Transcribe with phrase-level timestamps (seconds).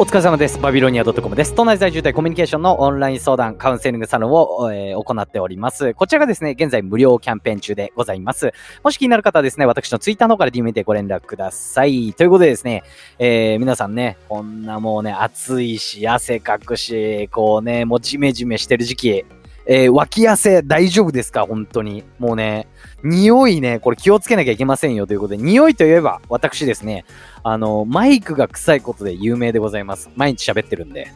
[0.00, 0.60] お疲れ様です。
[0.60, 1.56] バビロニア .com です。
[1.56, 5.92] 都内在住でコミュニケーションのオンライン相談、カウンセリングサロンを、えー、行っております。
[5.94, 8.52] こちらがですね、現在無料キャンペーン中でございます。
[8.84, 12.12] もし気になる方はですね、私のツイッターの方から DM でご連絡ください。
[12.12, 12.84] ということでですね、
[13.18, 19.24] えー、皆さんね、こんなもうね、暑いし、汗かくし、こうね、もうジメジメしてる時期、
[19.70, 21.44] えー、脇汗大丈夫ですか？
[21.46, 22.02] 本当に。
[22.18, 22.68] もうね、
[23.04, 27.04] 匂いね、これ気をつけなきゃいけませんよということで、匂いといえば、私ですね、
[27.42, 30.10] あの、マイクが臭いことで有名でございます。
[30.16, 31.08] 毎日喋ってるんで。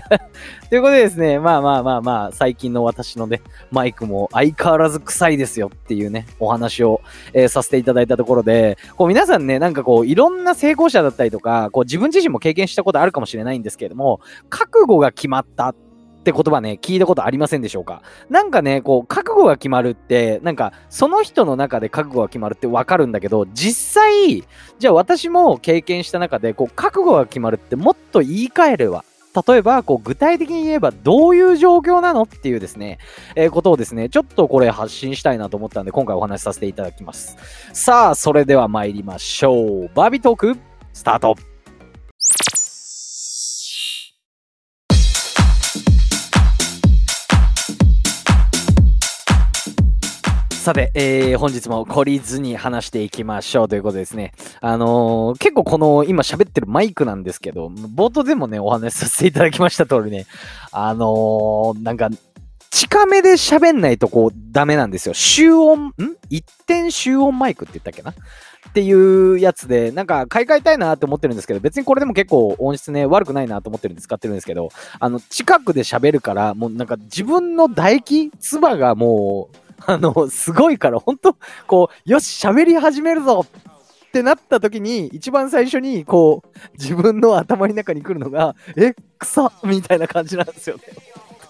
[0.70, 7.02] ということでですね、まあまあまあまあ、最近の私のね、マイクも相変わらず臭いですよっていうね、お話を、
[7.34, 15.74] えー、させていただいたところで、こう皆さんね、なんかこう、いろんな成功者だったりとか、こう自分自身も経験したことあるかもしれないんですけれども、覚悟が決まったっ
[16.24, 18.00] って言葉ね、聞いたことありませんでしょうか？
[18.30, 24.42] なんかね、こう、覚悟が決まるって、なんか、その人の中で覚悟が決まるってわかるんだけど、実際、
[24.78, 29.04] じゃあ私も経験した中で、こう、覚悟が決まるってもっと言い換えれば、
[29.46, 32.98] 例えば、こう、具体的に言えば、どういう状況なのっていうですね、
[33.36, 37.36] えー、ことをですね、ちょっとこれ発信したいなと思ったんで、今回お話しさせていただきます。
[37.74, 39.90] さあ、それでは参りましょう。
[39.94, 40.56] バービートーク、
[40.94, 41.36] スタート
[50.64, 54.32] さて、えー、本日も懲りずに話していきましょうということですね。
[54.62, 60.24] あのー、結構この今喋ってるマイクなんですけど、冒頭でもね、お話しさせていただきました通りね、
[60.72, 62.08] あのー、なんか、
[62.70, 65.12] 近めで喋んないとこうダメなんですよ。
[65.12, 65.92] 集音、ん？
[66.30, 68.12] 一点集音マイクって言ったっけな？
[68.12, 90.82] っていうやつで、なんか買い替えたいなって思ってるんですけど、別にこれでも結構音質ね、悪くないなと思ってるんで使ってるんですけど、あの、近くで喋るから、もうなんか自分の唾液、唾がもう、あの、すごいから、本当こう、よし、喋り始めるぞってなった時に、一番最初に、こう、自分の頭の中に来るのが、 え、草みたいな感じなんですよね。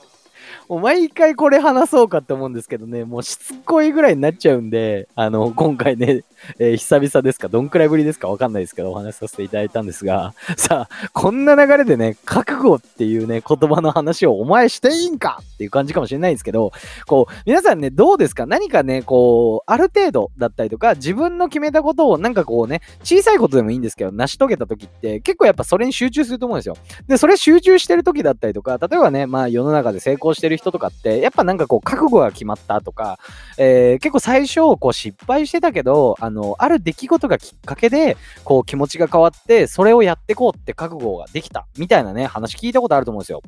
[0.68, 6.25] もう毎回これ話そうかって思うんですけどね、もうしつこいぐらいになっちゃうんで、あの、今回ね、
[6.59, 8.28] えー、久々ですか、どんくらいぶりですか？
[8.28, 16.72] わかんないですけど、お話しさせていただいたんですが、 さあ、こんな流れでね、覚悟っていうね、言葉の話をお前していいんかっていう感じかもしれないんですけど、
[17.06, 18.47] こう、皆さんね、どうですか？
[18.47, 26.77] 何かね、こう、ある程度だったりとか、自分の決めたことをなんかこうね、小さいことでもいいんですけど、成し遂げた時って、結構やっぱそれに集中すると思うんですよ。
[27.09, 33.19] で、それ集中してる時だったりとか、例えばね、まあ世の中で成功してる人とかって、やっぱなんかこう、覚悟が決まったとか、
[33.59, 43.43] えー、結構最初、こう失敗してたけど、あの、ある出来事がきっかけで、こう気持ちが変わって、それをやってこうって覚悟ができた、みたいなね、話聞いたことあると思うんですよ。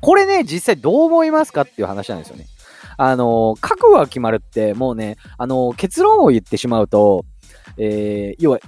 [0.00, 2.46] これね、実際どう思いますかっていう話なんですよね。
[2.96, 7.24] あの、覚悟が決まるって、もうね、あの、結論を言ってしまうと、
[7.78, 8.60] えー、要は、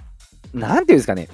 [0.55, 1.29] なんていうんですかね、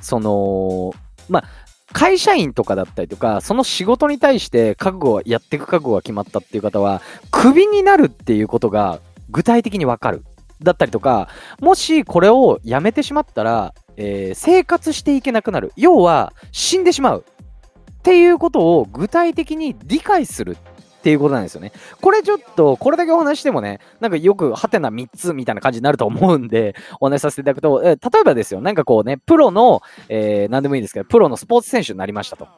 [0.00, 0.92] その、
[1.28, 1.44] まあ、
[1.92, 10.24] 会社員とかだったりとか、その仕事に対して覚悟は、やっていく覚悟が決まったっていう方は、クビになるっていうことが具体的にわかる。
[10.64, 11.28] だったりとか、
[11.60, 15.72] もしこれをやめてしまったら、えー、生活していけなくなる。
[15.76, 17.24] 要は、死んでしまう。
[17.24, 21.72] っていうことを具体的に理解するっていうことなんですよね。
[22.00, 32.48] これちょっと、これだけお話してもね、なんかよく、はてな3つみたいな感じになると思うんで、お話しさせていただくと、え例えばですよ、なんかこうね、プロの、えー、何でもいいですけど、プロのスポーツ選手になりましたと。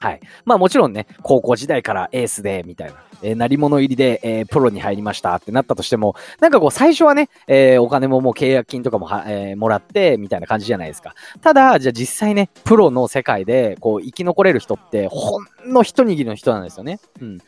[0.00, 0.20] はい。
[0.46, 2.94] まあもちろんね、高校時代からエースで、みたいな。
[3.22, 11.14] えー、成り物入りで、えー、プロに入りましたってなったとしても、なんかこう最初はね、えー、お金ももう契約金とかもは、え、もらって、みたいな感じじゃないですか。
[11.42, 16.98] ただ、じゃあ実際ね、プロの世界で、こう生き残れる人って、ほんの一握りの人なんですよね。
[17.20, 17.38] うん。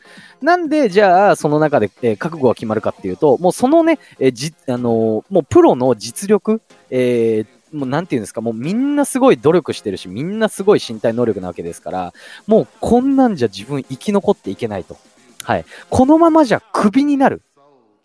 [0.41, 12.13] なんで、じゃあ、その中で、え、覚悟が決まるかっていうと、もうそのね、え、じ、あの、もうプロの実力、えー、もうなんていうんですか、もうみんなすごい努力してるし、みんなすごい身体能力なわけですから、
[12.47, 14.97] もうこんなんじゃ自分生き残っていけないと。
[15.43, 15.65] はい。
[15.89, 17.41] このままじゃクビになる。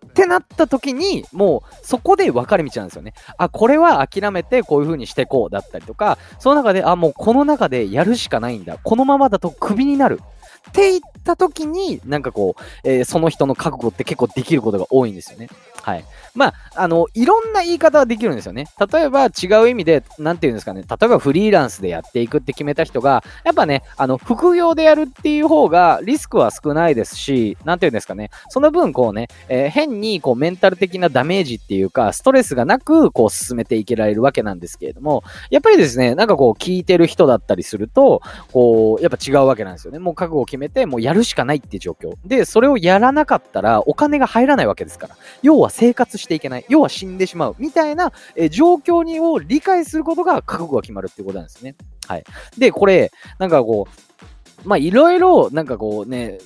[0.06, 3.14] ってなった時に、もうそこで分かれ道なんですよね。
[3.36, 8.78] あ、これは諦めてこういう風にしてこうだったりとか、その中で、あ、もうこの中でやるしかないんだ。
[8.82, 10.20] このままだとクビになる。
[10.68, 15.48] って言った時に、なんかこう、えー、その人の覚悟って結構できることが多いんですよね。
[15.82, 16.04] はい。
[16.34, 18.66] まあ、あの、いろんな言い方はできるんですよね。
[18.92, 20.82] 例えば違う意味で、なんて言うんですかね。
[20.88, 28.30] 例えばフリーランスでやっていくって決めた人が、やっぱね、あの、副業でやるっていう方がリスクは少ないですし、なんて言うんですかね。
[28.50, 38.20] その分、こうね、えー、変にこうメンタル的なダメージっていうか、ストレスがなく、こう進めていけられるわけなんですけれども、やっぱりですね、なんかこう聞いてる人だったりすると、
[38.52, 39.98] こう、やっぱ違うわけなんですよね。
[39.98, 42.14] もう覚悟を決決めて、もうやるしかないっていう状況。
[42.24, 45.16] で、それをやらなかったらお金が入らないわけですから。
[45.42, 46.64] 要は生活していけない。
[46.68, 47.56] 要は死んでしまう。
[47.58, 51.76] みたいな、え状況にを理解することが覚悟が決まるっていうことなんですね。
[52.06, 52.24] はい。
[52.58, 54.18] で、これ、なんかこう、
[54.64, 56.38] まあいろいろなんかこうね、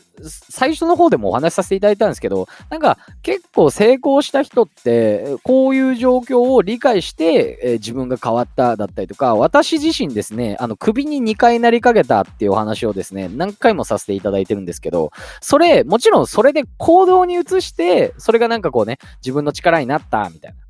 [0.51, 15.11] 最初の方でもお話しさせていただいたんですけど、なんか結構成功した人って、こういう状況を理解して、えー、自分が変わっただったりとか、私自身ですね、あの首に2回なりかけたっていうお話をですね、何回もさせていただいてるんですけど、
[15.41, 20.62] それ、もちろんそれで行動に移して、それがなんかこうね、自分の力になったみたいな。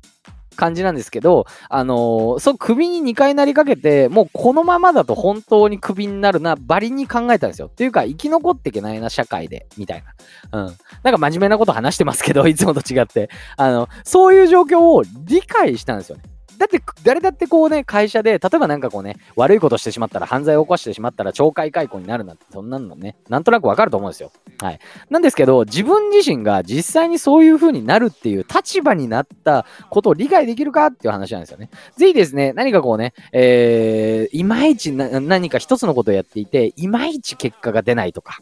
[0.53, 7.67] 感じなんですけど、あのー、そう、首に2回なりかけて、もうこのままだと本当に首になるな、バリに考えたんですよ。
[7.67, 10.03] っていうか、生き残っていけないな、社会で、みたい
[10.51, 10.65] な。
[10.65, 10.77] うん。
[11.03, 13.29] なんか真面目なこと話してますけど、いつもと違って。
[13.57, 16.23] あの、そういう状況を理解したんですよね。
[16.63, 24.31] だって、誰だってこうね、会社で、例えばなんかこうね、悪いことしてしまったら、犯罪を起こしてしまったら、懲戒解雇になるなんて、そんなのね、なんとなくわかると思うんですよ。
[24.61, 24.79] はい。
[25.09, 31.69] なんですけど、自分自身が実際にそういう風になるっていう立場になったことを理解できるかっていう話なんですよね。
[31.97, 38.39] ぜひですね、何かこうね、えー、いまいち何か一つのことをやっていて、いまいち結果が出ないとか、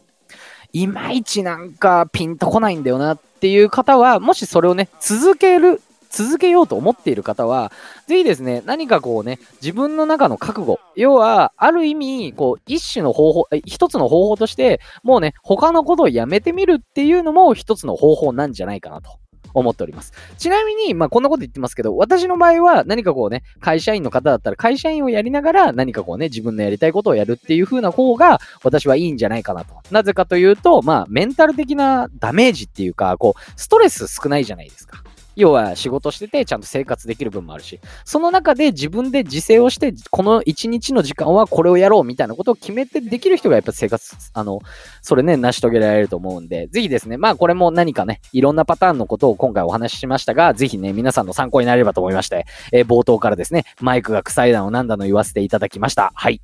[0.72, 7.72] いまいちなんかピンとこないんだよなっていう方は、もしそれをね、続ける続けようと思っている方は、
[8.06, 19.22] ぜひですね、何かこうね、自分の中の覚悟、要は、ある意味、こう、一種の方法、一つの方法として、もうね、他のことをやめてみるっていうのも一つの方法なんじゃないかなと。
[19.54, 20.12] 思っております。
[20.38, 29.74] ちなみに、まあ、こんなこと言ってますけど、私の場合は何かこうね、会社員の方だったら会社員をやりながら何かこうね、自分のやりたいことをやるっていう風な方が私はいいんじゃないかなと。
[29.90, 35.02] なぜかというと、まあ、メンタル的なダメージっていうか、こう、ストレス少ないじゃないですか。
[35.36, 44.60] 要は仕事しててちゃんと生活できる分もあるし、その中で自分で自制をして、この一日の時間はこれをやろうみたいなことを決めてできる人がやっぱ生活、あの、
[45.00, 56.12] それね、成し遂げられると思うんで、ぜひですね、まあこれも何かね、いろんなパターンのことを今回お話ししましたが、ぜひね、皆さんの参考になればと思いまして、えー、冒頭からですね、マイクが臭いだのなんだの言わせていただきました。
[56.14, 56.40] はい。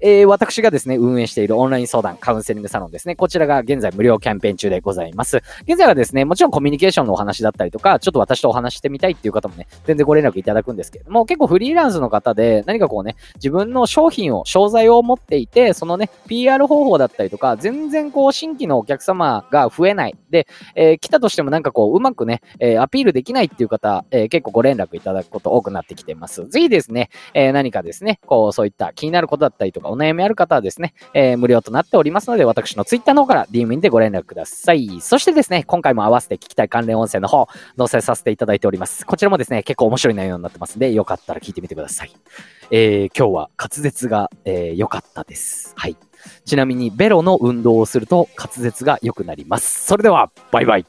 [0.00, 5.42] えー、私がですね、運営しているオンライン相談、カウンセリングサロンですね、こちらが現在無料キャンペーン中でございます。
[5.66, 20.16] 現在はですね、もちろんコミュニケーションのお話だったりとか、ちょっと私とお話してみたいっていう方もね、全然ご連絡いただくんですけれども、結構フリーランスの方で何かこうね、自分の商品を、商材を持っていて、そのね、PR 方法だったりとか、全然こう新規のお客様が増えない。
[20.30, 26.48] で、えー、来たとしてもなんかこう、うまくね、えー、アピールできないっていう方、えー、結構ご連絡いただくこと多くなってきてます。
[26.48, 35.00] ぜひですね、え何かですね、こう、そういった気になることだったりとか、お悩みある方はですね、え無料となっておりますので、私の Twitter の方から DM でご連絡ください。
[35.00, 39.04] そしてですね、今回も合わせて聞きたい関連音声の方、載せさせていただいております。
[39.04, 42.12] こちらもですね、結構面白い内容になってますんで、よかったら聞いてみてください。
[42.70, 45.74] えー、今日は滑舌が良、えー、かったです。
[45.76, 45.96] はい。
[46.44, 49.86] ちなみに、ベロの運動をすると滑舌が良くなります。
[49.86, 50.86] それでは、バイバイ。